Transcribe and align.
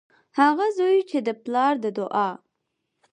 هغه 0.39 0.65
زوی 0.77 0.97
چې 1.09 1.17
د 1.27 1.29
پلار 1.43 1.73
د 1.83 1.85
دعا 1.97 2.29